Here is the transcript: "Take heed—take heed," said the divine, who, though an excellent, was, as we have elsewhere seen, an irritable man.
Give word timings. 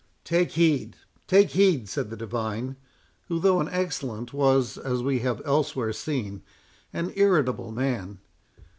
"Take 0.23 0.53
heed—take 0.53 1.51
heed," 1.51 1.87
said 1.87 2.09
the 2.09 2.17
divine, 2.17 2.75
who, 3.27 3.39
though 3.39 3.59
an 3.59 3.69
excellent, 3.69 4.33
was, 4.33 4.75
as 4.79 5.03
we 5.03 5.19
have 5.19 5.43
elsewhere 5.45 5.93
seen, 5.93 6.41
an 6.91 7.13
irritable 7.15 7.71
man. 7.71 8.17